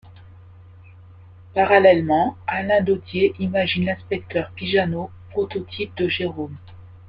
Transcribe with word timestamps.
Parallèlement, 1.53 2.35
Alain 2.47 2.81
Dodier 2.81 3.35
imagine 3.37 3.85
l’inspecteur 3.85 4.49
Pijannot, 4.55 5.11
prototype 5.29 5.95
de 5.95 6.07
Jérôme. 6.07 6.57